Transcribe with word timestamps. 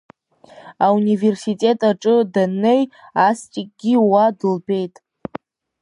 Ауниверситет 0.85 1.79
аҿы 1.89 2.15
даннеи 2.33 2.83
Астикгьы 3.27 3.93
уа 4.09 4.25
дылбеит. 4.37 4.95